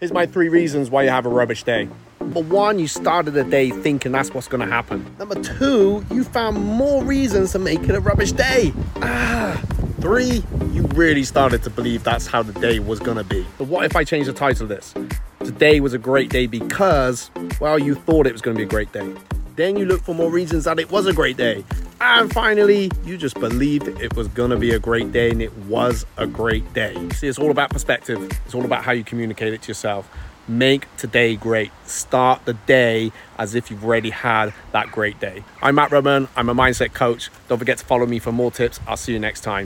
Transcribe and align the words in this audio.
Here's 0.00 0.14
my 0.14 0.24
three 0.24 0.48
reasons 0.48 0.88
why 0.88 1.02
you 1.02 1.10
have 1.10 1.26
a 1.26 1.28
rubbish 1.28 1.62
day. 1.62 1.86
Number 2.20 2.40
one, 2.40 2.78
you 2.78 2.88
started 2.88 3.32
the 3.32 3.44
day 3.44 3.68
thinking 3.68 4.12
that's 4.12 4.32
what's 4.32 4.48
going 4.48 4.66
to 4.66 4.66
happen. 4.66 5.04
Number 5.18 5.34
two, 5.42 6.02
you 6.10 6.24
found 6.24 6.56
more 6.56 7.04
reasons 7.04 7.52
to 7.52 7.58
make 7.58 7.82
it 7.82 7.90
a 7.90 8.00
rubbish 8.00 8.32
day. 8.32 8.72
Ah. 9.02 9.62
Three, 10.00 10.42
you 10.72 10.84
really 10.94 11.22
started 11.22 11.62
to 11.64 11.68
believe 11.68 12.02
that's 12.02 12.26
how 12.26 12.42
the 12.42 12.58
day 12.60 12.78
was 12.78 12.98
going 12.98 13.18
to 13.18 13.24
be. 13.24 13.46
But 13.58 13.68
what 13.68 13.84
if 13.84 13.94
I 13.94 14.02
change 14.02 14.24
the 14.24 14.32
title 14.32 14.62
of 14.62 14.68
this? 14.70 14.94
Today 15.40 15.80
was 15.80 15.92
a 15.92 15.98
great 15.98 16.30
day 16.30 16.46
because, 16.46 17.30
well, 17.60 17.78
you 17.78 17.94
thought 17.94 18.26
it 18.26 18.32
was 18.32 18.40
going 18.40 18.56
to 18.56 18.58
be 18.58 18.64
a 18.64 18.70
great 18.70 18.90
day. 18.92 19.14
Then 19.56 19.76
you 19.76 19.84
look 19.84 20.00
for 20.00 20.14
more 20.14 20.30
reasons 20.30 20.64
that 20.64 20.78
it 20.78 20.90
was 20.90 21.04
a 21.04 21.12
great 21.12 21.36
day. 21.36 21.62
And 22.12 22.32
finally, 22.32 22.90
you 23.04 23.16
just 23.16 23.38
believed 23.38 23.86
it 23.86 24.16
was 24.16 24.26
gonna 24.26 24.56
be 24.56 24.72
a 24.72 24.80
great 24.80 25.12
day 25.12 25.30
and 25.30 25.40
it 25.40 25.56
was 25.58 26.04
a 26.16 26.26
great 26.26 26.72
day. 26.74 26.96
See, 27.10 27.28
it's 27.28 27.38
all 27.38 27.52
about 27.52 27.70
perspective, 27.70 28.18
it's 28.44 28.54
all 28.54 28.64
about 28.64 28.82
how 28.82 28.90
you 28.90 29.04
communicate 29.04 29.54
it 29.54 29.62
to 29.62 29.68
yourself. 29.68 30.10
Make 30.48 30.88
today 30.96 31.36
great. 31.36 31.70
Start 31.84 32.44
the 32.46 32.54
day 32.54 33.12
as 33.38 33.54
if 33.54 33.70
you've 33.70 33.84
already 33.84 34.10
had 34.10 34.52
that 34.72 34.90
great 34.90 35.20
day. 35.20 35.44
I'm 35.62 35.76
Matt 35.76 35.92
Roman, 35.92 36.26
I'm 36.36 36.48
a 36.48 36.54
mindset 36.54 36.94
coach. 36.94 37.30
Don't 37.48 37.58
forget 37.58 37.78
to 37.78 37.84
follow 37.84 38.06
me 38.06 38.18
for 38.18 38.32
more 38.32 38.50
tips. 38.50 38.80
I'll 38.88 38.96
see 38.96 39.12
you 39.12 39.20
next 39.20 39.42
time. 39.42 39.58